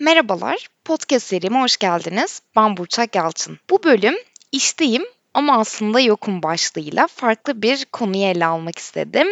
[0.00, 2.42] Merhabalar, podcast serime hoş geldiniz.
[2.56, 3.58] Ben Burçak Yalçın.
[3.70, 4.14] Bu bölüm
[4.52, 9.28] işteyim ama aslında yokum başlığıyla farklı bir konuyu ele almak istedim.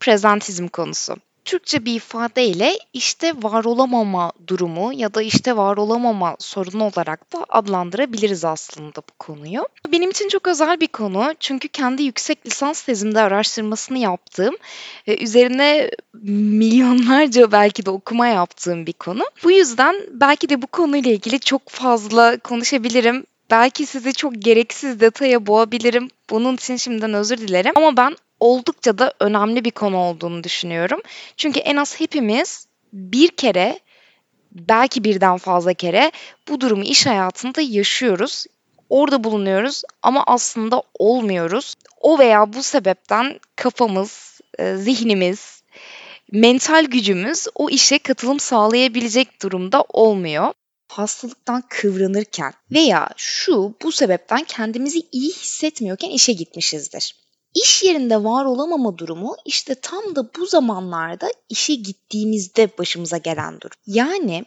[0.00, 1.16] Prezentizm konusu.
[1.46, 7.46] Türkçe bir ifadeyle işte var olamama durumu ya da işte var olamama sorunu olarak da
[7.48, 9.68] adlandırabiliriz aslında bu konuyu.
[9.92, 14.56] Benim için çok özel bir konu çünkü kendi yüksek lisans tezimde araştırmasını yaptığım
[15.08, 15.90] ve üzerine
[16.22, 19.22] milyonlarca belki de okuma yaptığım bir konu.
[19.44, 23.26] Bu yüzden belki de bu konuyla ilgili çok fazla konuşabilirim.
[23.50, 26.08] Belki sizi çok gereksiz detaya boğabilirim.
[26.30, 27.72] Bunun için şimdiden özür dilerim.
[27.74, 31.00] Ama ben oldukça da önemli bir konu olduğunu düşünüyorum.
[31.36, 33.80] Çünkü en az hepimiz bir kere
[34.52, 36.12] belki birden fazla kere
[36.48, 38.46] bu durumu iş hayatında yaşıyoruz.
[38.90, 41.74] Orada bulunuyoruz ama aslında olmuyoruz.
[42.00, 45.62] O veya bu sebepten kafamız, e, zihnimiz,
[46.32, 50.52] mental gücümüz o işe katılım sağlayabilecek durumda olmuyor
[50.88, 57.25] hastalıktan kıvranırken veya şu bu sebepten kendimizi iyi hissetmiyorken işe gitmişizdir.
[57.62, 63.76] İş yerinde var olamama durumu işte tam da bu zamanlarda işe gittiğimizde başımıza gelen durum.
[63.86, 64.44] Yani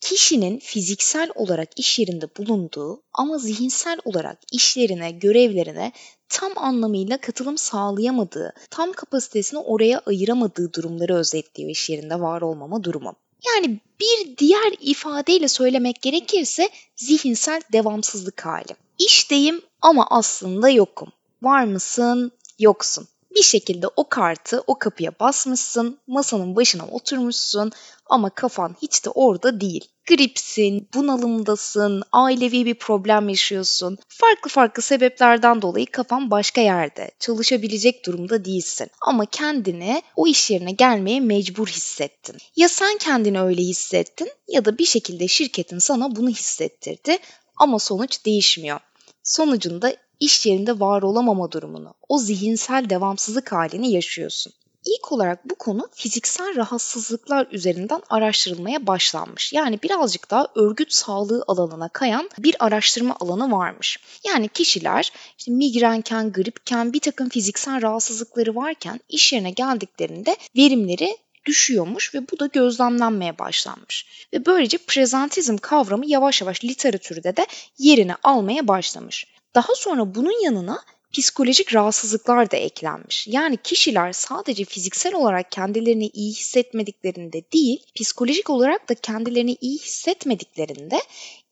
[0.00, 5.92] kişinin fiziksel olarak iş yerinde bulunduğu ama zihinsel olarak işlerine, görevlerine
[6.28, 13.14] tam anlamıyla katılım sağlayamadığı, tam kapasitesini oraya ayıramadığı durumları özetliyor iş yerinde var olmama durumu.
[13.46, 18.76] Yani bir diğer ifadeyle söylemek gerekirse zihinsel devamsızlık hali.
[18.98, 21.08] İşteyim ama aslında yokum.
[21.42, 22.32] Var mısın?
[22.60, 23.08] Yoksun.
[23.34, 27.72] Bir şekilde o kartı o kapıya basmışsın, masanın başına oturmuşsun
[28.06, 29.88] ama kafan hiç de orada değil.
[30.08, 33.98] Gripsin, bunalımdasın, ailevi bir problem yaşıyorsun.
[34.08, 37.10] Farklı farklı sebeplerden dolayı kafan başka yerde.
[37.20, 38.90] Çalışabilecek durumda değilsin.
[39.00, 42.36] Ama kendini o iş yerine gelmeye mecbur hissettin.
[42.56, 47.18] Ya sen kendini öyle hissettin ya da bir şekilde şirketin sana bunu hissettirdi
[47.56, 48.80] ama sonuç değişmiyor.
[49.22, 54.52] Sonucunda iş yerinde var olamama durumunu, o zihinsel devamsızlık halini yaşıyorsun.
[54.84, 59.52] İlk olarak bu konu fiziksel rahatsızlıklar üzerinden araştırılmaya başlanmış.
[59.52, 63.98] Yani birazcık daha örgüt sağlığı alanına kayan bir araştırma alanı varmış.
[64.26, 71.16] Yani kişiler işte migrenken, gripken bir takım fiziksel rahatsızlıkları varken iş yerine geldiklerinde verimleri
[71.46, 74.06] düşüyormuş ve bu da gözlemlenmeye başlanmış.
[74.32, 77.46] Ve böylece prezentizm kavramı yavaş yavaş literatürde de
[77.78, 79.26] yerini almaya başlamış.
[79.54, 83.26] Daha sonra bunun yanına psikolojik rahatsızlıklar da eklenmiş.
[83.26, 90.98] Yani kişiler sadece fiziksel olarak kendilerini iyi hissetmediklerinde değil, psikolojik olarak da kendilerini iyi hissetmediklerinde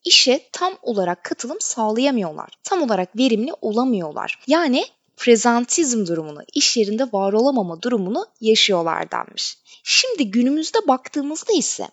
[0.05, 2.49] işe tam olarak katılım sağlayamıyorlar.
[2.65, 4.39] Tam olarak verimli olamıyorlar.
[4.47, 4.85] Yani
[5.19, 9.59] prezentizm durumunu, iş yerinde var olamama durumunu yaşıyorlar denmiş.
[9.91, 11.89] Şimdi günümüzde baktığımızda ise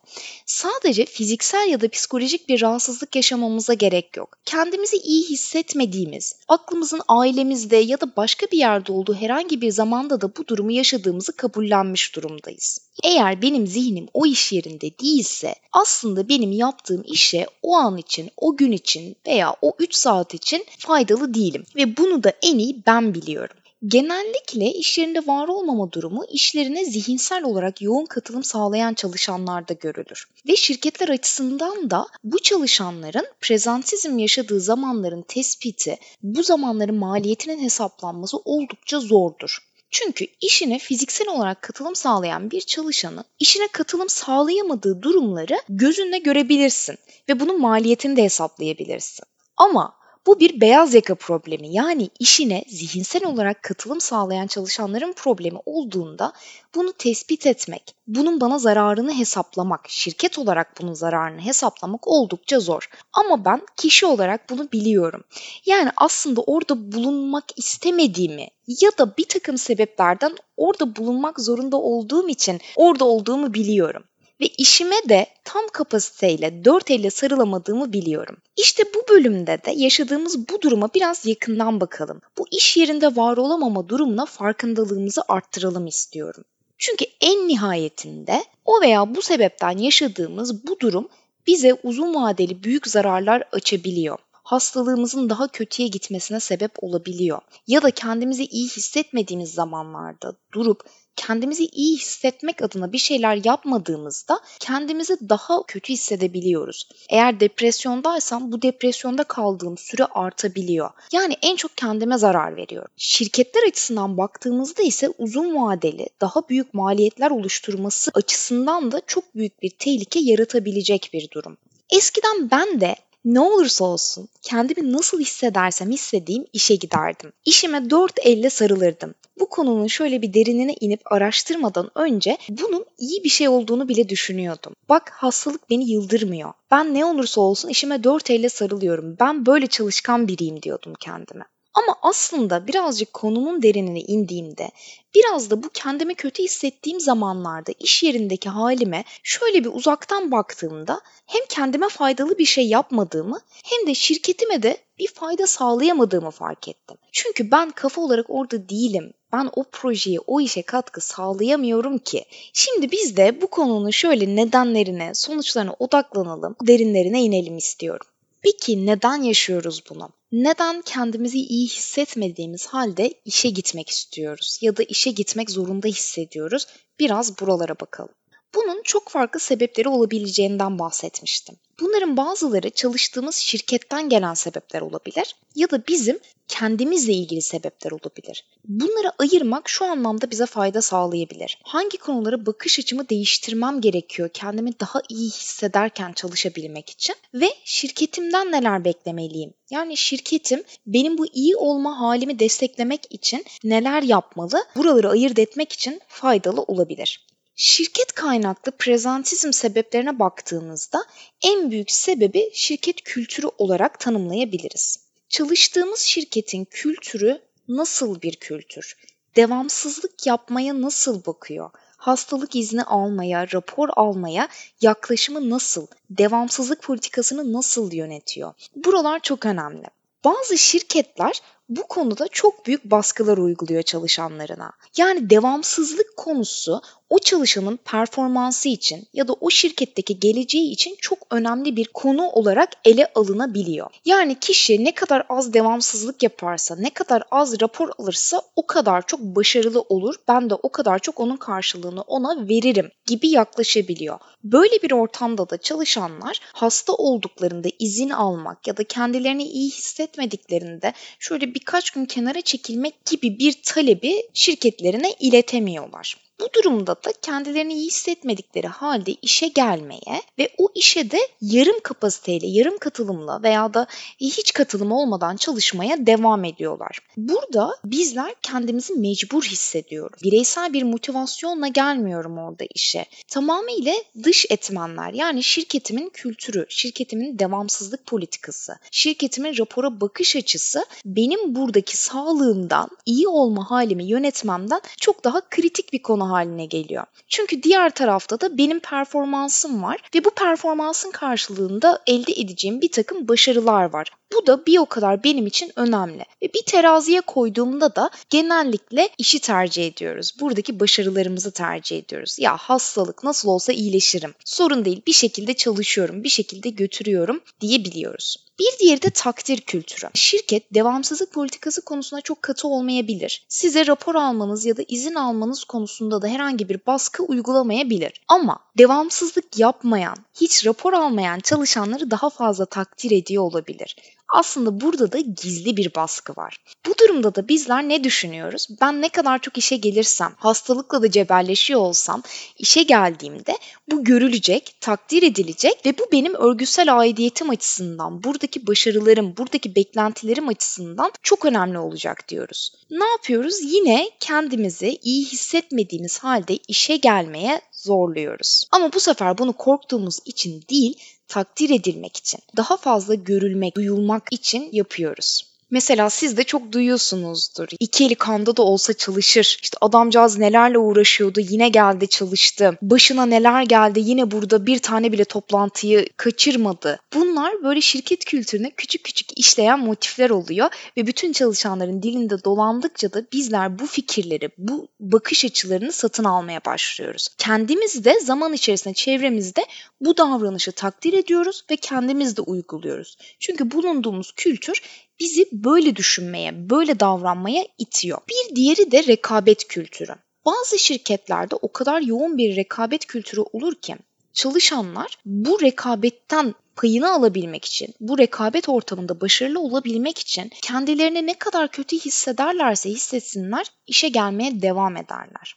[0.46, 4.38] sadece fiziksel ya da psikolojik bir rahatsızlık yaşamamıza gerek yok.
[4.46, 10.36] Kendimizi iyi hissetmediğimiz, aklımızın ailemizde ya da başka bir yerde olduğu herhangi bir zamanda da
[10.38, 12.80] bu durumu yaşadığımızı kabullenmiş durumdayız.
[13.04, 18.58] Eğer benim zihnim o iş yerinde değilse aslında benim yaptığım işe o an için, o
[18.58, 23.15] gün için veya o 3 saat için faydalı değilim ve bunu da en iyi ben
[23.16, 23.58] biliyorum.
[23.88, 30.28] Genellikle iş yerinde var olmama durumu işlerine zihinsel olarak yoğun katılım sağlayan çalışanlarda görülür.
[30.48, 39.00] Ve şirketler açısından da bu çalışanların prezentizm yaşadığı zamanların tespiti, bu zamanların maliyetinin hesaplanması oldukça
[39.00, 39.58] zordur.
[39.92, 46.98] Çünkü işine fiziksel olarak katılım sağlayan bir çalışanın işine katılım sağlayamadığı durumları gözünle görebilirsin
[47.30, 49.26] ve bunun maliyetini de hesaplayabilirsin.
[49.58, 49.96] Ama
[50.28, 56.34] bu bir beyaz yaka problemi yani işine zihinsel olarak katılım sağlayan çalışanların problemi olduğunda
[56.76, 62.90] bunu tespit etmek, bunun bana zararını hesaplamak, şirket olarak bunun zararını hesaplamak oldukça zor.
[63.14, 65.24] Ama ben kişi olarak bunu biliyorum.
[65.66, 72.60] Yani aslında orada bulunmak istemediğimi ya da bir takım sebeplerden orada bulunmak zorunda olduğum için
[72.76, 74.04] orada olduğumu biliyorum
[74.42, 78.38] ve işime de tam kapasiteyle dört elle sarılamadığımı biliyorum.
[78.58, 82.22] İşte bu bölümde de yaşadığımız bu duruma biraz yakından bakalım.
[82.38, 86.44] Bu iş yerinde var olamama durumuna farkındalığımızı arttıralım istiyorum.
[86.78, 91.08] Çünkü en nihayetinde o veya bu sebepten yaşadığımız bu durum
[91.48, 97.40] bize uzun vadeli büyük zararlar açabiliyor hastalığımızın daha kötüye gitmesine sebep olabiliyor.
[97.68, 100.84] Ya da kendimizi iyi hissetmediğimiz zamanlarda durup
[101.16, 106.90] kendimizi iyi hissetmek adına bir şeyler yapmadığımızda kendimizi daha kötü hissedebiliyoruz.
[107.10, 110.90] Eğer depresyondaysam bu depresyonda kaldığım süre artabiliyor.
[111.12, 112.92] Yani en çok kendime zarar veriyorum.
[112.98, 119.70] Şirketler açısından baktığımızda ise uzun vadeli daha büyük maliyetler oluşturması açısından da çok büyük bir
[119.70, 121.58] tehlike yaratabilecek bir durum.
[121.90, 122.96] Eskiden ben de
[123.26, 127.34] ne olursa olsun kendimi nasıl hissedersem hissedeyim işe giderdim.
[127.46, 129.16] İşime dört elle sarılırdım.
[129.40, 134.76] Bu konunun şöyle bir derinine inip araştırmadan önce bunun iyi bir şey olduğunu bile düşünüyordum.
[134.90, 136.54] Bak hastalık beni yıldırmıyor.
[136.72, 139.18] Ben ne olursa olsun işime dört elle sarılıyorum.
[139.20, 141.46] Ben böyle çalışkan biriyim diyordum kendime.
[141.76, 144.72] Ama aslında birazcık konunun derinine indiğimde,
[145.16, 151.42] biraz da bu kendimi kötü hissettiğim zamanlarda iş yerindeki halime şöyle bir uzaktan baktığımda hem
[151.50, 156.98] kendime faydalı bir şey yapmadığımı hem de şirketime de bir fayda sağlayamadığımı fark ettim.
[157.12, 159.14] Çünkü ben kafa olarak orada değilim.
[159.34, 162.26] Ben o projeye, o işe katkı sağlayamıyorum ki.
[162.54, 168.08] Şimdi biz de bu konunun şöyle nedenlerine, sonuçlarına odaklanalım, derinlerine inelim istiyorum.
[168.46, 170.10] Peki neden yaşıyoruz bunu?
[170.32, 176.68] Neden kendimizi iyi hissetmediğimiz halde işe gitmek istiyoruz ya da işe gitmek zorunda hissediyoruz?
[177.00, 178.14] Biraz buralara bakalım.
[178.56, 181.56] Bunun çok farklı sebepleri olabileceğinden bahsetmiştim.
[181.80, 188.46] Bunların bazıları çalıştığımız şirketten gelen sebepler olabilir ya da bizim kendimizle ilgili sebepler olabilir.
[188.66, 191.60] Bunları ayırmak şu anlamda bize fayda sağlayabilir.
[191.64, 198.86] Hangi konulara bakış açımı değiştirmem gerekiyor kendimi daha iyi hissederken çalışabilmek için ve şirketimden neler
[198.86, 199.54] beklemeliyim?
[199.70, 204.66] Yani şirketim benim bu iyi olma halimi desteklemek için neler yapmalı?
[204.76, 207.26] Buraları ayırt etmek için faydalı olabilir.
[207.58, 211.06] Şirket kaynaklı prezentizm sebeplerine baktığımızda
[211.44, 215.00] en büyük sebebi şirket kültürü olarak tanımlayabiliriz.
[215.30, 218.98] Çalıştığımız şirketin kültürü nasıl bir kültür?
[219.36, 221.70] Devamsızlık yapmaya nasıl bakıyor?
[221.98, 224.48] Hastalık izni almaya, rapor almaya
[224.82, 225.88] yaklaşımı nasıl?
[226.10, 228.54] Devamsızlık politikasını nasıl yönetiyor?
[228.76, 229.86] Buralar çok önemli.
[230.24, 234.72] Bazı şirketler bu konuda çok büyük baskılar uyguluyor çalışanlarına.
[234.98, 241.76] Yani devamsızlık konusu o çalışanın performansı için ya da o şirketteki geleceği için çok önemli
[241.76, 243.90] bir konu olarak ele alınabiliyor.
[244.06, 249.20] Yani kişi ne kadar az devamsızlık yaparsa, ne kadar az rapor alırsa o kadar çok
[249.20, 250.16] başarılı olur.
[250.28, 254.20] Ben de o kadar çok onun karşılığını ona veririm gibi yaklaşabiliyor.
[254.44, 261.55] Böyle bir ortamda da çalışanlar hasta olduklarında izin almak ya da kendilerini iyi hissetmediklerinde şöyle
[261.56, 266.25] birkaç gün kenara çekilmek gibi bir talebi şirketlerine iletemiyorlar.
[266.40, 272.48] Bu durumda da kendilerini iyi hissetmedikleri halde işe gelmeye ve o işe de yarım kapasiteyle,
[272.48, 273.88] yarım katılımla veya da
[274.20, 277.00] hiç katılım olmadan çalışmaya devam ediyorlar.
[277.18, 280.24] Burada bizler kendimizi mecbur hissediyoruz.
[280.24, 283.06] Bireysel bir motivasyonla gelmiyorum orada işe.
[283.28, 283.94] Tamamıyla
[284.24, 292.90] dış etmenler yani şirketimin kültürü, şirketimin devamsızlık politikası, şirketimin rapora bakış açısı benim buradaki sağlığımdan,
[293.06, 297.06] iyi olma halimi yönetmemden çok daha kritik bir konu haline geliyor.
[297.28, 303.28] Çünkü diğer tarafta da benim performansım var ve bu performansın karşılığında elde edeceğim bir takım
[303.28, 304.12] başarılar var.
[304.34, 306.24] Bu da bir o kadar benim için önemli.
[306.42, 310.34] Ve bir teraziye koyduğumda da genellikle işi tercih ediyoruz.
[310.40, 312.40] Buradaki başarılarımızı tercih ediyoruz.
[312.40, 314.34] Ya hastalık nasıl olsa iyileşirim.
[314.46, 318.46] Sorun değil bir şekilde çalışıyorum, bir şekilde götürüyorum diyebiliyoruz.
[318.60, 320.10] Bir diğeri de takdir kültürü.
[320.14, 323.46] Şirket devamsızlık politikası konusunda çok katı olmayabilir.
[323.50, 328.22] Size rapor almanız ya da izin almanız konusunda da herhangi bir baskı uygulamayabilir.
[328.28, 333.96] Ama devamsızlık yapmayan, hiç rapor almayan çalışanları daha fazla takdir ediyor olabilir.
[334.34, 336.58] Aslında burada da gizli bir baskı var.
[336.88, 338.68] Bu durumda da bizler ne düşünüyoruz?
[338.82, 342.24] Ben ne kadar çok işe gelirsem, hastalıkla da cebelleşiyor olsam,
[342.58, 343.58] işe geldiğimde
[343.92, 351.12] bu görülecek, takdir edilecek ve bu benim örgüsel aidiyetim açısından, buradaki başarılarım, buradaki beklentilerim açısından
[351.22, 352.72] çok önemli olacak diyoruz.
[352.90, 353.56] Ne yapıyoruz?
[353.62, 358.64] Yine kendimizi iyi hissetmediğimiz halde işe gelmeye zorluyoruz.
[358.72, 364.70] Ama bu sefer bunu korktuğumuz için değil, takdir edilmek için, daha fazla görülmek, duyulmak için
[364.72, 365.55] yapıyoruz.
[365.72, 367.68] Mesela siz de çok duyuyorsunuzdur.
[367.80, 369.60] İki eli kanda da olsa çalışır.
[369.62, 372.78] İşte adamcağız nelerle uğraşıyordu yine geldi çalıştı.
[372.82, 377.00] Başına neler geldi yine burada bir tane bile toplantıyı kaçırmadı.
[377.14, 383.26] Bunlar böyle şirket kültürüne küçük küçük işleyen motifler oluyor ve bütün çalışanların dilinde dolandıkça da
[383.34, 387.28] bizler bu fikirleri, bu bakış açılarını satın almaya başlıyoruz.
[387.38, 389.66] Kendimiz de zaman içerisinde çevremizde
[390.02, 393.18] bu davranışı takdir ediyoruz ve kendimiz de uyguluyoruz.
[393.40, 394.82] Çünkü bulunduğumuz kültür
[395.20, 398.18] bizi böyle düşünmeye, böyle davranmaya itiyor.
[398.30, 400.16] Bir diğeri de rekabet kültürü.
[400.46, 403.96] Bazı şirketlerde o kadar yoğun bir rekabet kültürü olur ki
[404.34, 411.72] çalışanlar bu rekabetten payını alabilmek için, bu rekabet ortamında başarılı olabilmek için kendilerini ne kadar
[411.72, 415.56] kötü hissederlerse hissetsinler işe gelmeye devam ederler.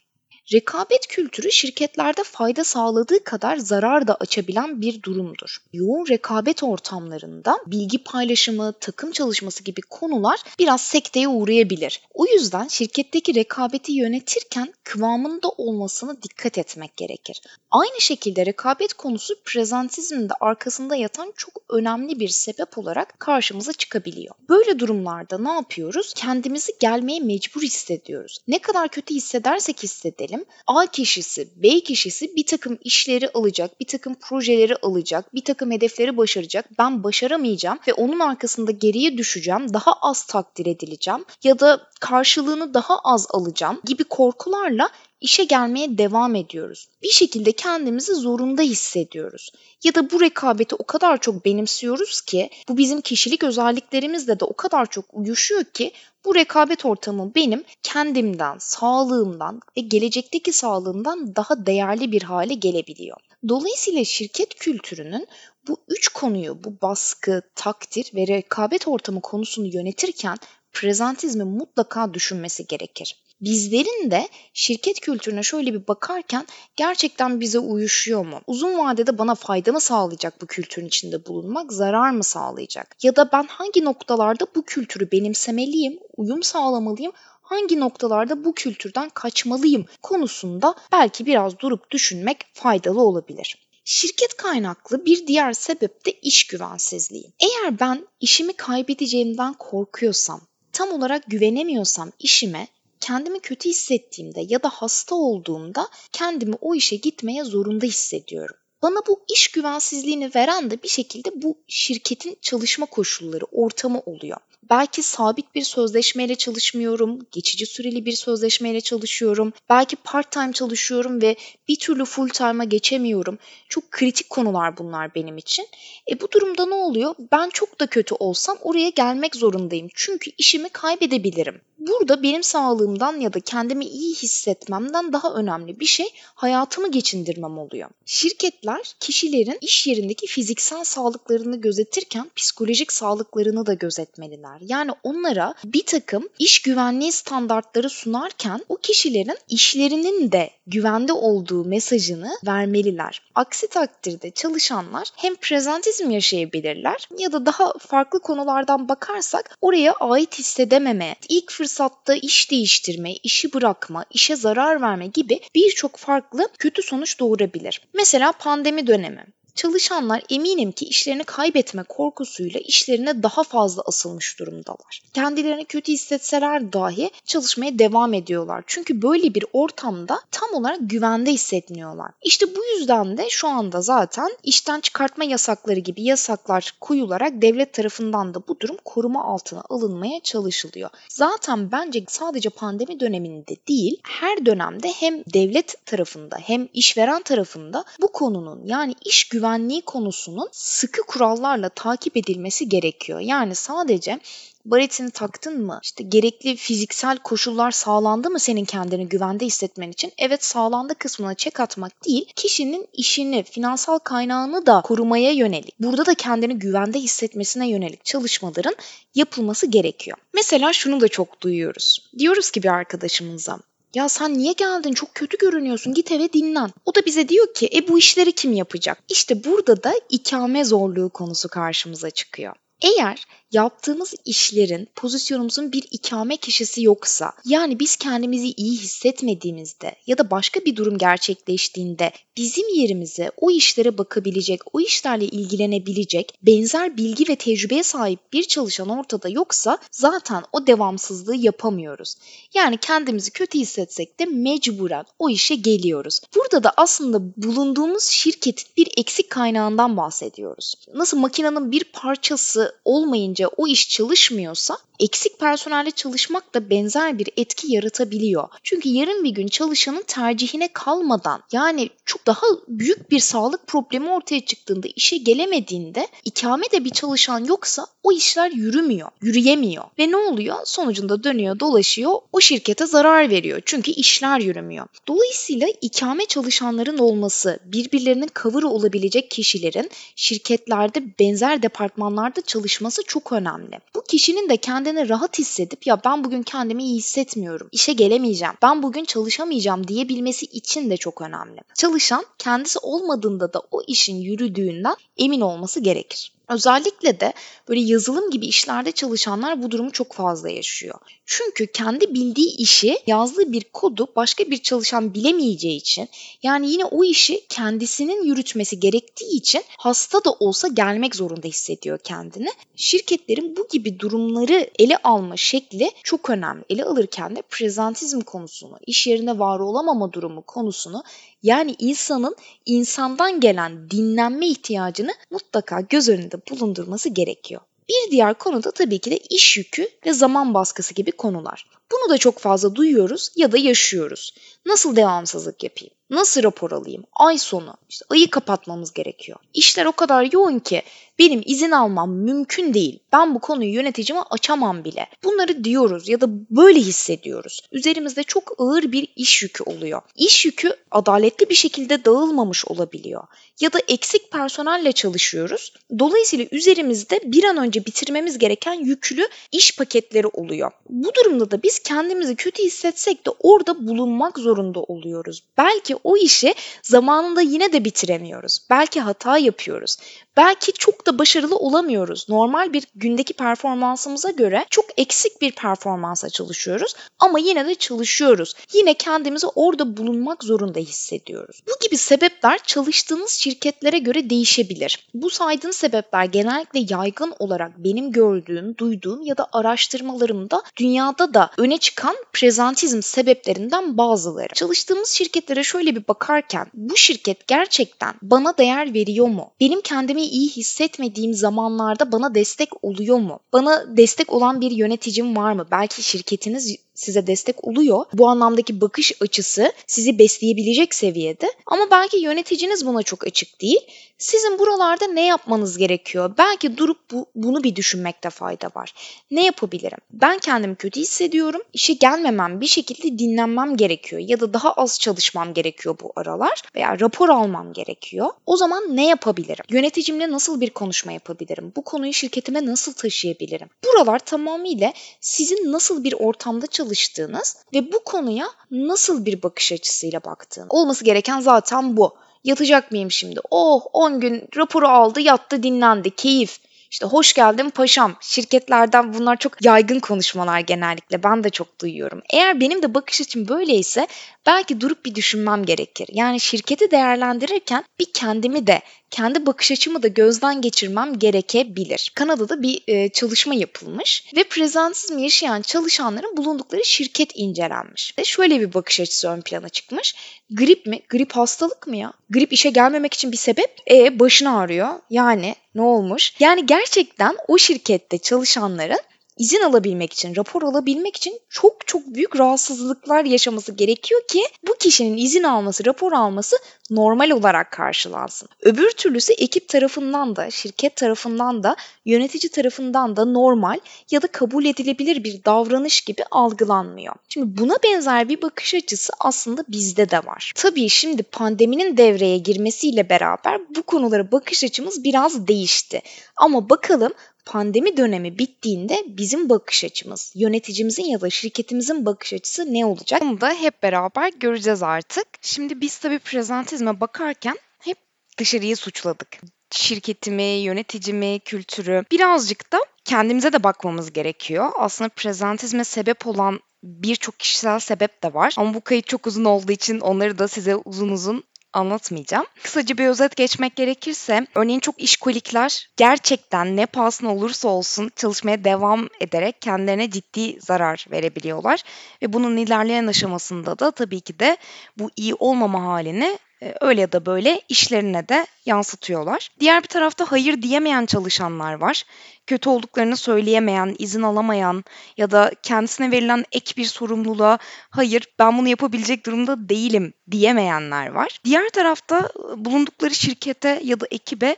[0.53, 5.57] Rekabet kültürü şirketlerde fayda sağladığı kadar zarar da açabilen bir durumdur.
[5.73, 12.01] Yoğun rekabet ortamlarında bilgi paylaşımı, takım çalışması gibi konular biraz sekteye uğrayabilir.
[12.13, 17.41] O yüzden şirketteki rekabeti yönetirken kıvamında olmasına dikkat etmek gerekir.
[17.71, 24.35] Aynı şekilde rekabet konusu prezentizmin de arkasında yatan çok önemli bir sebep olarak karşımıza çıkabiliyor.
[24.49, 26.13] Böyle durumlarda ne yapıyoruz?
[26.13, 28.39] Kendimizi gelmeye mecbur hissediyoruz.
[28.47, 30.45] Ne kadar kötü hissedersek hissedelim diyelim.
[30.67, 36.17] A kişisi, B kişisi bir takım işleri alacak, bir takım projeleri alacak, bir takım hedefleri
[36.17, 36.65] başaracak.
[36.79, 42.99] Ben başaramayacağım ve onun arkasında geriye düşeceğim, daha az takdir edileceğim ya da karşılığını daha
[43.03, 44.89] az alacağım gibi korkularla
[45.21, 46.89] işe gelmeye devam ediyoruz.
[47.03, 49.51] Bir şekilde kendimizi zorunda hissediyoruz.
[49.83, 54.53] Ya da bu rekabeti o kadar çok benimsiyoruz ki bu bizim kişilik özelliklerimizle de o
[54.53, 55.91] kadar çok uyuşuyor ki
[56.25, 63.17] bu rekabet ortamı benim kendimden, sağlığımdan ve gelecekteki sağlığımdan daha değerli bir hale gelebiliyor.
[63.47, 65.27] Dolayısıyla şirket kültürünün
[65.67, 70.37] bu üç konuyu, bu baskı, takdir ve rekabet ortamı konusunu yönetirken
[70.73, 78.41] prezentizmi mutlaka düşünmesi gerekir bizlerin de şirket kültürüne şöyle bir bakarken gerçekten bize uyuşuyor mu?
[78.47, 82.95] Uzun vadede bana fayda mı sağlayacak bu kültürün içinde bulunmak, zarar mı sağlayacak?
[83.03, 89.85] Ya da ben hangi noktalarda bu kültürü benimsemeliyim, uyum sağlamalıyım, hangi noktalarda bu kültürden kaçmalıyım
[90.01, 93.57] konusunda belki biraz durup düşünmek faydalı olabilir.
[93.85, 97.33] Şirket kaynaklı bir diğer sebep de iş güvensizliği.
[97.39, 100.41] Eğer ben işimi kaybedeceğimden korkuyorsam,
[100.71, 102.67] tam olarak güvenemiyorsam işime
[103.09, 108.55] kendimi kötü hissettiğimde ya da hasta olduğumda kendimi o işe gitmeye zorunda hissediyorum.
[108.81, 114.37] Bana bu iş güvensizliğini veren de bir şekilde bu şirketin çalışma koşulları, ortamı oluyor.
[114.69, 119.53] Belki sabit bir sözleşmeyle çalışmıyorum, geçici süreli bir sözleşmeyle çalışıyorum.
[119.69, 121.35] Belki part-time çalışıyorum ve
[121.67, 123.37] bir türlü full-time'a geçemiyorum.
[123.69, 125.67] Çok kritik konular bunlar benim için.
[126.11, 127.15] E bu durumda ne oluyor?
[127.31, 129.87] Ben çok da kötü olsam oraya gelmek zorundayım.
[129.93, 131.61] Çünkü işimi kaybedebilirim.
[131.79, 137.89] Burada benim sağlığımdan ya da kendimi iyi hissetmemden daha önemli bir şey hayatımı geçindirmem oluyor.
[138.05, 144.57] Şirketler kişilerin iş yerindeki fiziksel sağlıklarını gözetirken psikolojik sağlıklarını da gözetmeliler.
[144.61, 152.31] Yani onlara bir takım iş güvenliği standartları sunarken o kişilerin işlerinin de güvende olduğu mesajını
[152.45, 153.21] vermeliler.
[153.35, 161.15] Aksi takdirde çalışanlar hem prezentizm yaşayabilirler ya da daha farklı konulardan bakarsak oraya ait hissedememe,
[161.29, 167.81] ilk fırsatta iş değiştirme, işi bırakma, işe zarar verme gibi birçok farklı kötü sonuç doğurabilir.
[167.93, 169.25] Mesela pandemi dönemi.
[169.59, 175.01] Çalışanlar eminim ki işlerini kaybetme korkusuyla işlerine daha fazla asılmış durumdalar.
[175.13, 178.63] Kendilerini kötü hissetseler dahi çalışmaya devam ediyorlar.
[178.67, 182.11] Çünkü böyle bir ortamda tam olarak güvende hissetmiyorlar.
[182.23, 188.33] İşte bu yüzden de şu anda zaten işten çıkartma yasakları gibi yasaklar koyularak devlet tarafından
[188.33, 190.89] da bu durum koruma altına alınmaya çalışılıyor.
[191.09, 198.11] Zaten bence sadece pandemi döneminde değil her dönemde hem devlet tarafında hem işveren tarafında bu
[198.11, 203.19] konunun yani iş güven güvenliği konusunun sıkı kurallarla takip edilmesi gerekiyor.
[203.19, 204.19] Yani sadece
[204.65, 205.79] baretini taktın mı?
[205.83, 210.11] İşte gerekli fiziksel koşullar sağlandı mı senin kendini güvende hissetmen için?
[210.17, 216.13] Evet sağlandı kısmına çek atmak değil, kişinin işini, finansal kaynağını da korumaya yönelik, burada da
[216.13, 218.75] kendini güvende hissetmesine yönelik çalışmaların
[219.15, 220.17] yapılması gerekiyor.
[220.33, 222.09] Mesela şunu da çok duyuyoruz.
[222.19, 223.59] Diyoruz ki bir arkadaşımıza,
[223.93, 224.93] ya sen niye geldin?
[224.93, 225.93] Çok kötü görünüyorsun.
[225.93, 226.71] Git eve dinlen.
[226.85, 229.03] O da bize diyor ki e bu işleri kim yapacak?
[229.09, 232.55] İşte burada da ikame zorluğu konusu karşımıza çıkıyor.
[232.81, 240.31] Eğer yaptığımız işlerin pozisyonumuzun bir ikame kişisi yoksa yani biz kendimizi iyi hissetmediğimizde ya da
[240.31, 247.35] başka bir durum gerçekleştiğinde bizim yerimize o işlere bakabilecek, o işlerle ilgilenebilecek benzer bilgi ve
[247.35, 252.15] tecrübeye sahip bir çalışan ortada yoksa zaten o devamsızlığı yapamıyoruz.
[252.53, 256.21] Yani kendimizi kötü hissetsek de mecburen o işe geliyoruz.
[256.35, 260.75] Burada da aslında bulunduğumuz şirketin bir eksik kaynağından bahsediyoruz.
[260.93, 267.73] Nasıl makinenin bir parçası olmayınca o iş çalışmıyorsa eksik personelle çalışmak da benzer bir etki
[267.73, 268.47] yaratabiliyor.
[268.63, 274.45] Çünkü yarın bir gün çalışanın tercihine kalmadan yani çok daha büyük bir sağlık problemi ortaya
[274.45, 279.83] çıktığında işe gelemediğinde ikame de bir çalışan yoksa o işler yürümüyor, yürüyemiyor.
[279.99, 280.55] Ve ne oluyor?
[280.65, 283.61] Sonucunda dönüyor, dolaşıyor, o şirkete zarar veriyor.
[283.65, 284.87] Çünkü işler yürümüyor.
[285.07, 293.79] Dolayısıyla ikame çalışanların olması, birbirlerinin cover olabilecek kişilerin şirketlerde benzer departmanlarda çalışması çok önemli.
[293.95, 294.57] Bu kişinin de
[294.89, 300.45] kendini rahat hissedip ya ben bugün kendimi iyi hissetmiyorum, işe gelemeyeceğim, ben bugün çalışamayacağım diyebilmesi
[300.45, 301.61] için de çok önemli.
[301.73, 306.33] Çalışan kendisi olmadığında da o işin yürüdüğünden emin olması gerekir.
[306.49, 307.33] Özellikle de
[307.67, 310.99] böyle yazılım gibi işlerde çalışanlar bu durumu çok fazla yaşıyor.
[311.25, 316.09] Çünkü kendi bildiği işi yazdığı bir kodu başka bir çalışan bilemeyeceği için
[316.43, 322.49] yani yine o işi kendisinin yürütmesi gerektiği için hasta da olsa gelmek zorunda hissediyor kendini.
[322.75, 326.63] Şirketlerin bu gibi durumları ele alma şekli çok önemli.
[326.69, 331.03] Ele alırken de prezentizm konusunu, iş yerine var olamama durumu konusunu
[331.43, 337.61] yani insanın insandan gelen dinlenme ihtiyacını mutlaka göz önünde bulundurması gerekiyor.
[337.89, 341.69] Bir diğer konu da tabii ki de iş yükü ve zaman baskısı gibi konular.
[341.91, 344.33] Bunu da çok fazla duyuyoruz ya da yaşıyoruz.
[344.65, 345.93] Nasıl devamsızlık yapayım?
[346.09, 347.03] Nasıl rapor alayım?
[347.13, 347.77] Ay sonu.
[347.89, 349.39] İşte ayı kapatmamız gerekiyor.
[349.53, 350.81] İşler o kadar yoğun ki
[351.19, 352.99] benim izin almam mümkün değil.
[353.13, 355.07] Ben bu konuyu yöneticime açamam bile.
[355.23, 357.61] Bunları diyoruz ya da böyle hissediyoruz.
[357.71, 360.01] Üzerimizde çok ağır bir iş yükü oluyor.
[360.15, 363.23] İş yükü adaletli bir şekilde dağılmamış olabiliyor.
[363.61, 365.73] Ya da eksik personelle çalışıyoruz.
[365.99, 370.71] Dolayısıyla üzerimizde bir an önce bitirmemiz gereken yüklü iş paketleri oluyor.
[370.89, 375.43] Bu durumda da biz kendimizi kötü hissetsek de orada bulunmak zorunda oluyoruz.
[375.57, 376.53] Belki o işi
[376.83, 378.59] zamanında yine de bitiremiyoruz.
[378.69, 379.97] Belki hata yapıyoruz.
[380.37, 382.29] Belki çok da başarılı olamıyoruz.
[382.29, 388.53] Normal bir gündeki performansımıza göre çok eksik bir performansa çalışıyoruz ama yine de çalışıyoruz.
[388.73, 391.61] Yine kendimizi orada bulunmak zorunda hissediyoruz.
[391.67, 395.07] Bu gibi sebepler çalıştığınız şirketlere göre değişebilir.
[395.13, 401.77] Bu saydığım sebepler genellikle yaygın olarak benim gördüğüm, duyduğum ya da araştırmalarımda dünyada da öne
[401.77, 404.53] çıkan prezentizm sebeplerinden bazıları.
[404.53, 409.51] Çalıştığımız şirketlere şöyle bir bakarken bu şirket gerçekten bana değer veriyor mu?
[409.59, 413.39] Benim kendimi iyi hissetmediğim zamanlarda bana destek oluyor mu?
[413.53, 415.67] Bana destek olan bir yöneticim var mı?
[415.71, 418.05] Belki şirketiniz size destek oluyor.
[418.13, 421.51] Bu anlamdaki bakış açısı sizi besleyebilecek seviyede.
[421.65, 423.79] Ama belki yöneticiniz buna çok açık değil.
[424.17, 426.33] Sizin buralarda ne yapmanız gerekiyor?
[426.37, 428.93] Belki durup bu, bunu bir düşünmekte fayda var.
[429.31, 429.97] Ne yapabilirim?
[430.11, 431.61] Ben kendimi kötü hissediyorum.
[431.73, 436.99] İşe gelmemem, bir şekilde dinlenmem gerekiyor ya da daha az çalışmam gerekiyor bu aralar veya
[436.99, 438.29] rapor almam gerekiyor.
[438.45, 439.65] O zaman ne yapabilirim?
[439.69, 441.73] Yöneticimle nasıl bir konuşma yapabilirim?
[441.75, 443.69] Bu konuyu şirketime nasıl taşıyabilirim?
[443.85, 450.67] Buralar tamamıyla sizin nasıl bir ortamda çalıştığınız ve bu konuya nasıl bir bakış açısıyla baktığınız.
[450.69, 452.15] Olması gereken zaten bu.
[452.43, 453.39] Yatacak mıyım şimdi?
[453.51, 456.59] Oh 10 gün raporu aldı yattı dinlendi keyif.
[456.91, 458.15] İşte hoş geldin paşam.
[458.21, 461.23] Şirketlerden bunlar çok yaygın konuşmalar genellikle.
[461.23, 462.21] Ben de çok duyuyorum.
[462.33, 464.07] Eğer benim de bakış açım böyleyse
[464.45, 466.07] belki durup bir düşünmem gerekir.
[466.11, 472.11] Yani şirketi değerlendirirken bir kendimi de kendi bakış açımı da gözden geçirmem gerekebilir.
[472.15, 478.17] Kanada'da bir e, çalışma yapılmış ve prezentizm yaşayan çalışanların bulundukları şirket incelenmiş.
[478.19, 480.15] Ve şöyle bir bakış açısı ön plana çıkmış.
[480.51, 480.99] Grip mi?
[481.09, 482.13] Grip hastalık mı ya?
[482.29, 483.75] Grip işe gelmemek için bir sebep?
[483.91, 484.89] E başın ağrıyor.
[485.09, 486.33] Yani ne olmuş?
[486.39, 488.99] Yani gerçekten o şirkette çalışanların
[489.39, 495.17] izin alabilmek için, rapor alabilmek için çok çok büyük rahatsızlıklar yaşaması gerekiyor ki bu kişinin
[495.17, 496.55] izin alması, rapor alması
[496.89, 498.49] normal olarak karşılansın.
[498.61, 501.75] Öbür türlüsü ekip tarafından da, şirket tarafından da,
[502.05, 503.79] yönetici tarafından da normal
[504.11, 507.15] ya da kabul edilebilir bir davranış gibi algılanmıyor.
[507.29, 510.51] Şimdi buna benzer bir bakış açısı aslında bizde de var.
[510.55, 516.01] Tabii şimdi pandeminin devreye girmesiyle beraber bu konulara bakış açımız biraz değişti.
[516.37, 517.13] Ama bakalım
[517.49, 523.21] pandemi dönemi bittiğinde bizim bakış açımız, yöneticimizin ya da şirketimizin bakış açısı ne olacak?
[523.21, 525.25] Bunu da hep beraber göreceğiz artık.
[525.41, 527.97] Şimdi biz tabii prezentizme bakarken hep
[528.37, 529.27] dışarıyı suçladık.
[529.71, 534.71] Şirketimi, yöneticimi, kültürü birazcık da kendimize de bakmamız gerekiyor.
[534.77, 538.53] Aslında prezentizme sebep olan birçok kişisel sebep de var.
[538.57, 542.45] Ama bu kayıt çok uzun olduğu için onları da size uzun uzun anlatmayacağım.
[542.63, 549.07] Kısaca bir özet geçmek gerekirse örneğin çok işkolikler gerçekten ne pahasına olursa olsun çalışmaya devam
[549.19, 551.83] ederek kendilerine ciddi zarar verebiliyorlar.
[552.21, 554.57] Ve bunun ilerleyen aşamasında da tabii ki de
[554.97, 556.39] bu iyi olmama halini
[556.81, 559.49] öyle ya da böyle işlerine de yansıtıyorlar.
[559.59, 562.03] Diğer bir tarafta hayır diyemeyen çalışanlar var.
[562.47, 564.83] Kötü olduklarını söyleyemeyen, izin alamayan
[565.17, 567.57] ya da kendisine verilen ek bir sorumluluğa
[567.89, 571.39] hayır ben bunu yapabilecek durumda değilim diyemeyenler var.
[571.45, 574.55] Diğer tarafta e, bulundukları şirkete ya da ekibe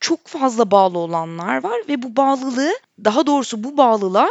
[0.00, 2.72] çok fazla bağlı olanlar var ve bu bağlılığı
[3.04, 4.30] daha doğrusu bu bağlılığa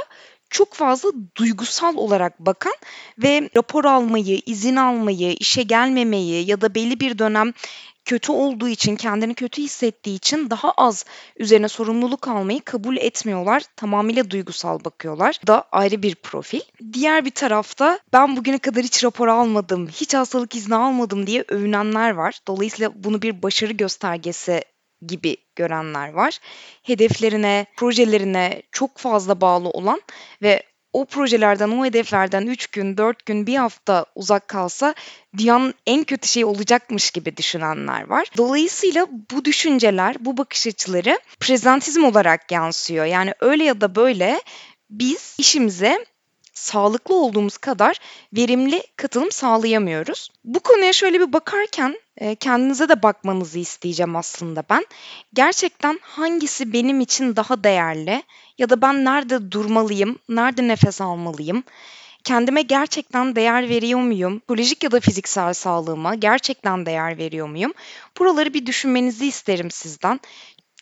[0.56, 2.74] çok fazla duygusal olarak bakan
[3.18, 7.54] ve rapor almayı, izin almayı, işe gelmemeyi ya da belli bir dönem
[8.06, 11.06] kötü olduğu için, kendini kötü hissettiği için daha az
[11.38, 13.64] üzerine sorumluluk almayı kabul etmiyorlar.
[13.76, 15.40] Tamamıyla duygusal bakıyorlar.
[15.48, 16.62] Da ayrı bir profil.
[16.94, 22.12] Diğer bir tarafta ben bugüne kadar hiç rapor almadım, hiç hastalık izni almadım diye övünenler
[22.12, 22.40] var.
[22.48, 24.62] Dolayısıyla bunu bir başarı göstergesi
[25.08, 26.40] gibi görenler var.
[26.84, 30.02] Hedeflerine, projelerine çok fazla bağlı olan
[30.42, 30.64] ve
[30.96, 34.96] o projelerden, o hedeflerden 3 gün, 4 gün, bir hafta uzak kalsa
[35.38, 38.28] dünyanın en kötü şey olacakmış gibi düşünenler var.
[38.38, 43.06] Dolayısıyla bu düşünceler, bu bakış açıları prezentizm olarak yansıyor.
[43.06, 44.42] Yani öyle ya da böyle
[44.90, 46.06] biz işimize
[46.56, 48.00] sağlıklı olduğumuz kadar
[48.34, 50.30] verimli katılım sağlayamıyoruz.
[50.44, 52.00] Bu konuya şöyle bir bakarken
[52.40, 54.86] kendinize de bakmanızı isteyeceğim aslında ben.
[55.34, 58.24] Gerçekten hangisi benim için daha değerli
[58.58, 61.64] ya da ben nerede durmalıyım, nerede nefes almalıyım?
[62.24, 64.40] Kendime gerçekten değer veriyor muyum?
[64.40, 67.74] Psikolojik ya da fiziksel sağlığıma gerçekten değer veriyor muyum?
[68.20, 70.20] Buraları bir düşünmenizi isterim sizden.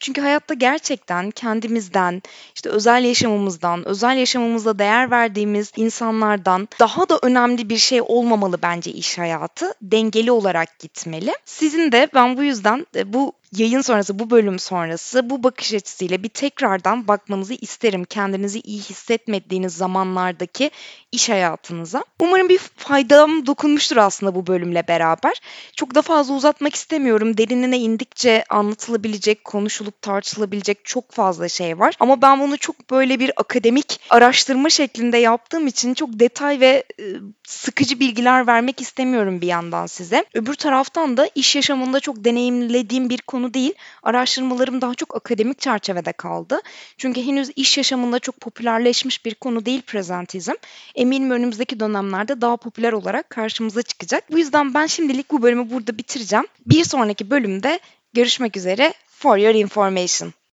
[0.03, 2.21] Çünkü hayatta gerçekten kendimizden,
[2.55, 8.91] işte özel yaşamımızdan, özel yaşamımızda değer verdiğimiz insanlardan daha da önemli bir şey olmamalı bence
[8.91, 9.73] iş hayatı.
[9.81, 11.33] Dengeli olarak gitmeli.
[11.45, 16.23] Sizin de ben bu yüzden e, bu yayın sonrası, bu bölüm sonrası bu bakış açısıyla
[16.23, 18.03] bir tekrardan bakmanızı isterim.
[18.03, 20.71] Kendinizi iyi hissetmediğiniz zamanlardaki
[21.11, 22.03] iş hayatınıza.
[22.19, 25.41] Umarım bir faydam dokunmuştur aslında bu bölümle beraber.
[25.75, 27.37] Çok da fazla uzatmak istemiyorum.
[27.37, 31.95] Derinine indikçe anlatılabilecek, konuşulup tartışılabilecek çok fazla şey var.
[31.99, 37.03] Ama ben bunu çok böyle bir akademik araştırma şeklinde yaptığım için çok detay ve e,
[37.47, 40.25] sıkıcı bilgiler vermek istemiyorum bir yandan size.
[40.33, 43.73] Öbür taraftan da iş yaşamında çok deneyimlediğim bir konu konu değil.
[44.03, 46.61] Araştırmalarım daha çok akademik çerçevede kaldı.
[46.97, 50.53] Çünkü henüz iş yaşamında çok popülerleşmiş bir konu değil prezentizm.
[50.95, 54.31] Eminim önümüzdeki dönemlerde daha popüler olarak karşımıza çıkacak.
[54.31, 56.45] Bu yüzden ben şimdilik bu bölümü burada bitireceğim.
[56.65, 57.79] Bir sonraki bölümde
[58.13, 58.93] görüşmek üzere.
[59.09, 60.42] For your information.